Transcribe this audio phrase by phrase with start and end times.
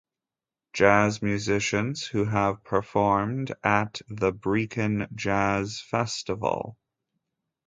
[0.73, 6.75] Jazz musicians who have performed at the Brecon Jazz Festival.